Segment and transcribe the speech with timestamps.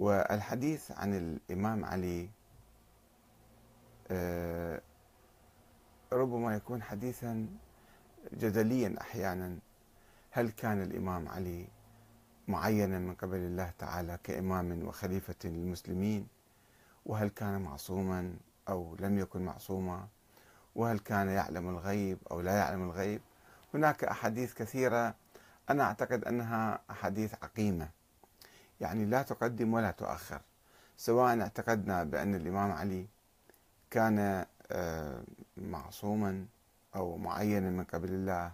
[0.00, 2.30] والحديث عن الإمام علي
[4.10, 4.80] آه،
[6.12, 7.46] ربما يكون حديثا
[8.32, 9.58] جدليا أحيانا.
[10.30, 11.68] هل كان الإمام علي
[12.48, 16.26] معينا من قبل الله تعالى كإمام وخليفة للمسلمين؟
[17.06, 18.34] وهل كان معصوما
[18.68, 20.08] أو لم يكن معصوما؟
[20.74, 23.20] وهل كان يعلم الغيب أو لا يعلم الغيب؟
[23.74, 25.14] هناك أحاديث كثيرة.
[25.70, 27.99] أنا أعتقد أنها أحاديث عقيمة.
[28.80, 30.40] يعني لا تقدم ولا تؤخر.
[30.96, 33.06] سواء اعتقدنا بأن الإمام علي
[33.90, 35.22] كان آه،
[35.56, 36.46] معصوما
[36.96, 38.52] أو معينا من قبل الله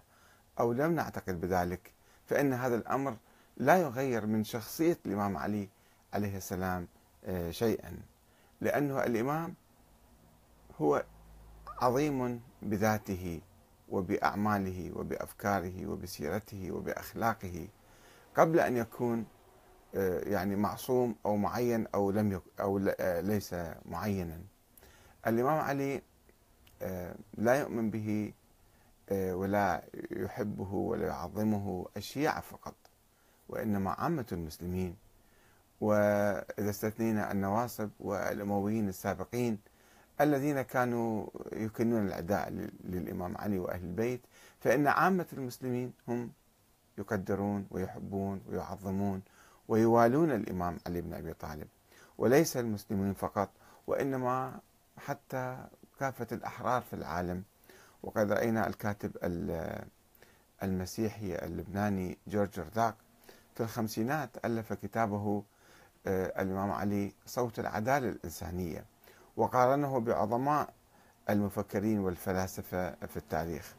[0.61, 1.93] أو لم نعتقد بذلك
[2.27, 3.17] فإن هذا الأمر
[3.57, 5.69] لا يغير من شخصية الإمام علي
[6.13, 6.89] عليه السلام
[7.25, 7.99] آه، شيئا.
[8.61, 9.55] لأنه الإمام
[10.81, 11.05] هو
[11.79, 13.41] عظيم بذاته
[13.89, 17.69] وبأعماله وبأفكاره وبسيرته وبأخلاقه.
[18.37, 19.27] قبل أن يكون
[19.95, 23.55] يعني معصوم أو معين أو لم يك أو آه، ليس
[23.85, 24.41] معينا.
[25.27, 26.03] الإمام علي
[27.39, 28.33] لا يؤمن به
[29.13, 32.75] ولا يحبه ولا يعظمه الشيعة فقط
[33.49, 34.97] وإنما عامة المسلمين.
[35.81, 39.59] وإذا استثنينا النواصب والأمويين السابقين
[40.21, 42.51] الذين كانوا يكنون العداء
[42.85, 44.21] للإمام علي وأهل البيت
[44.61, 46.33] فإن عامة المسلمين هم
[46.99, 49.23] يقدرون ويحبون ويعظمون
[49.69, 51.69] ويوالون الإمام علي بن أبي طالب
[52.19, 53.51] وليس المسلمين فقط
[53.87, 54.61] وإنما
[54.99, 55.67] حتى
[56.01, 57.43] كافة الأحرار في العالم.
[58.03, 59.11] وقد رأينا الكاتب
[60.63, 62.95] المسيحي اللبناني جورج رزاق
[63.55, 65.43] في الخمسينات ألف كتابه
[66.07, 68.85] آه، الإمام علي صوت العدالة الإنسانية
[69.37, 70.69] وقارنه بعظماء
[71.31, 73.75] المفكرين والفلاسفة في التاريخ.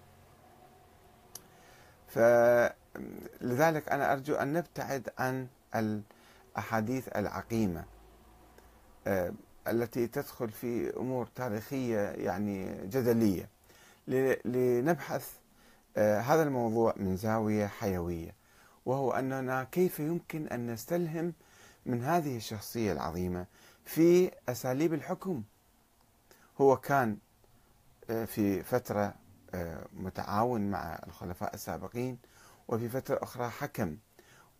[2.07, 7.85] فلذلك أنا أرجو أن نبتعد عن الأحاديث العقيمة
[9.07, 9.33] آه،
[9.67, 13.49] التي تدخل في أمور تاريخية يعني جدلية.
[14.45, 15.33] لنبحث
[15.97, 18.35] آه، هذا الموضوع من زاوية حيوية
[18.85, 21.33] وهو أننا كيف يمكن أن نستلهم
[21.85, 23.45] من هذه الشخصية العظيمة
[23.85, 25.43] في أساليب الحكم.
[26.61, 27.17] هو كان
[28.09, 29.13] آه، في فترة
[29.93, 32.17] متعاون مع الخلفاء السابقين
[32.67, 33.97] وفي فترة أخرى حكم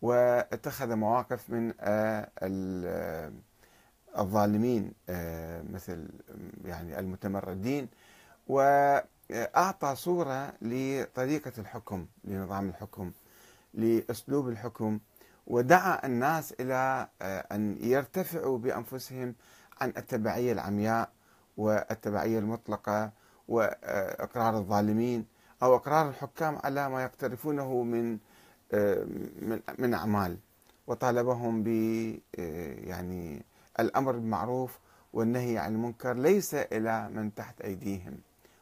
[0.01, 3.31] واتخذ مواقف من آه،
[4.17, 4.93] الظالمين
[5.73, 6.09] مثل
[6.65, 7.87] يعني المتمردين.
[8.47, 13.11] وأعطى صورة لطريقة الحكم لنظام الحكم
[13.73, 14.99] لأسلوب الحكم.
[15.47, 19.35] ودعا الناس إلى آه، أن يرتفعوا بأنفسهم
[19.81, 21.09] عن التبعية العمياء
[21.57, 23.11] والتبعية المطلقة
[23.47, 25.25] وإقرار الظالمين
[25.63, 28.17] أو إقرار الحكام على ما يقترفونه من آه،
[28.73, 30.37] من من أعمال.
[30.87, 31.67] وطالبهم ب
[32.39, 33.45] آه، يعني
[33.79, 34.79] الأمر بالمعروف
[35.13, 38.17] والنهي عن المنكر ليس إلى من تحت أيديهم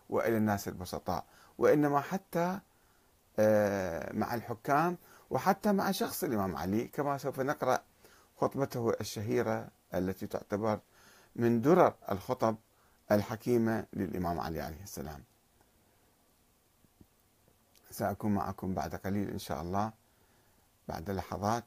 [0.09, 1.25] وإلى الناس البسطاء
[1.57, 2.59] وإنما حتى
[4.13, 4.97] مع الحكام
[5.29, 7.79] وحتى مع شخص الإمام علي كما سوف نقرأ
[8.37, 10.79] خطبته الشهيرة التي تعتبر
[11.35, 12.55] من درر الخطب
[13.11, 15.23] الحكيمة للإمام علي عليه السلام.
[17.95, 19.91] سأكون معكم بعد قليل إن شاء الله
[20.87, 21.65] بعد لحظات.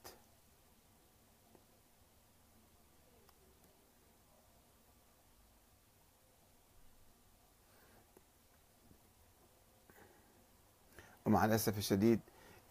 [11.27, 12.21] ومع الأسف الشديد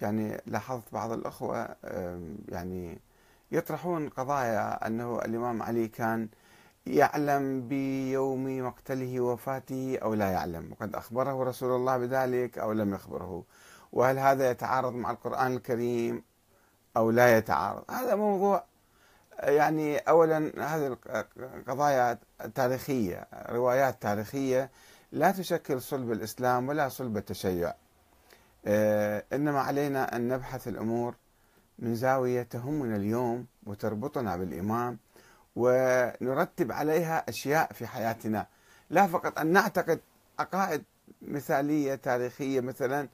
[0.01, 1.75] يعني لاحظت بعض الأخوة
[2.49, 2.99] يعني
[3.51, 6.29] يطرحون قضايا أنه الإمام علي كان
[6.87, 13.43] يعلم بيوم مقتله وفاته أو لا يعلم وقد أخبره رسول الله بذلك أو لم يخبره.
[13.93, 16.23] وهل هذا يتعارض مع القرآن الكريم
[16.97, 18.63] أو لا يتعارض؟ هذا موضوع
[19.39, 20.97] يعني أولا هذه
[21.37, 22.19] القضايا
[22.55, 24.69] تاريخية روايات تاريخية
[25.11, 27.73] لا تشكل صلب الإسلام ولا صلب التشيع.
[28.65, 31.15] آه، إنما علينا أن نبحث الأمور
[31.79, 34.97] من زاوية تهمنا اليوم وتربطنا بالإمام
[35.57, 38.47] ونرتب عليها أشياء في حياتنا.
[38.89, 39.99] لا فقط أن نعتقد
[40.39, 40.83] عقائد
[41.21, 43.07] مثالية تاريخية مثلا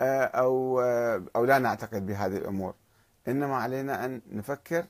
[0.00, 2.74] آه، أو آه، أو لا نعتقد بهذه الأمور.
[3.28, 4.84] إنما علينا أن نفكر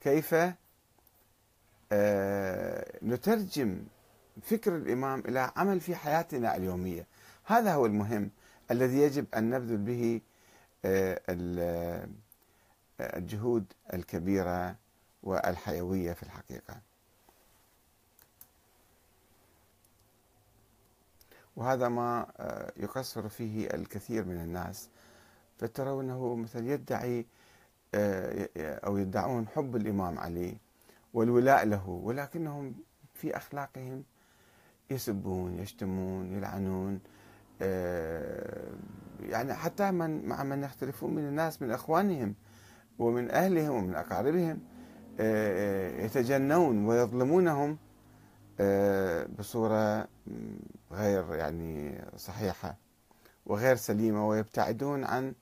[0.00, 0.34] كيف
[3.02, 3.82] نترجم
[4.42, 7.06] فكر الإمام إلى عمل في حياتنا اليومية.
[7.44, 8.30] هذا هو المهم
[8.70, 10.20] الذي يجب أن نبذل به
[10.84, 12.08] آه، آه،
[13.00, 13.64] الجهود
[13.94, 14.76] الكبيرة
[15.26, 16.80] والحيوية في الحقيقة.
[21.56, 24.88] وهذا ما آه، يقصر فيه الكثير من الناس.
[25.58, 27.26] فترونه مثلا يدعي
[28.56, 30.56] أو يدعون حب الإمام علي
[31.14, 32.74] والولاء له ولكنهم
[33.14, 34.04] في أخلاقهم
[34.90, 37.00] يسبون يشتمون يلعنون
[37.62, 38.70] آه،
[39.20, 42.34] يعني حتى من مع من يختلفون من الناس من إخوانهم
[42.98, 44.50] ومن أهلهم ومن أقاربهم.
[44.50, 44.75] آه،
[46.04, 47.78] يتجنون ويظلمونهم
[48.60, 50.08] آه، بصورة
[50.92, 52.76] غير يعني صحيحة
[53.46, 55.34] وغير سليمة ويبتعدون عن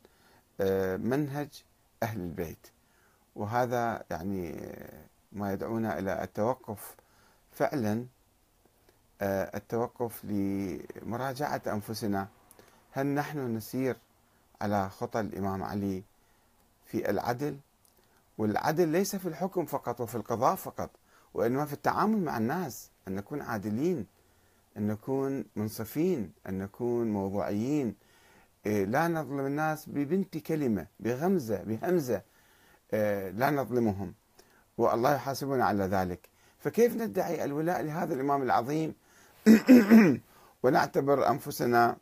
[1.00, 1.49] منهج
[2.03, 2.67] أهل البيت.
[3.37, 4.55] وهذا يعني
[5.32, 6.97] ما يدعونا إلى التوقف
[7.53, 8.06] فعلا
[9.20, 12.29] آه، التوقف لمراجعة أنفسنا.
[12.93, 13.97] هل نحن نسير
[14.61, 16.03] على خطى الإمام علي
[16.87, 17.59] في العدل؟
[18.39, 20.91] والعدل ليس في الحكم فقط وفي القضاء فقط
[21.35, 24.07] وإنما في التعامل مع الناس أن نكون عادلين
[24.77, 27.95] أن نكون منصفين أن نكون موضوعيين.
[28.67, 32.23] آه، لا نظلم الناس ببنت كلمة بغمزة بهمزة.
[32.93, 34.15] آه، لا نظلمهم
[34.79, 36.29] والله يحاسبنا على ذلك.
[36.59, 38.95] فكيف ندعي الولاء لهذا الإمام العظيم؟
[40.63, 41.97] ونعتبر أنفسنا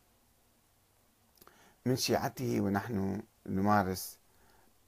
[1.87, 4.19] من شيعته ونحن نمارس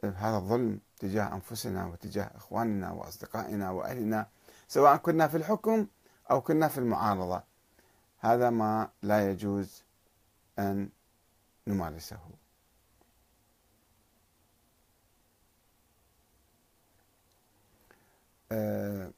[0.05, 4.27] هذا الظلم تجاه أنفسنا وتجاه إخواننا وأصدقائنا وأهلنا
[4.69, 5.87] سواء كنا في الحكم
[6.31, 7.43] أو كنا في المعارضة.
[8.19, 9.83] هذا ما لا يجوز
[10.59, 10.89] أن
[11.67, 12.19] نمارسه.
[18.53, 19.11] أه